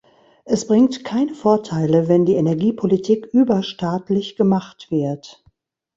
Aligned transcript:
Es 0.45 0.65
bringt 0.65 1.03
keine 1.03 1.35
Vorteile, 1.35 2.07
wenn 2.07 2.25
die 2.25 2.33
Energiepolitik 2.33 3.27
überstaatlich 3.33 4.35
gemacht 4.35 4.89
wird. 4.89 5.43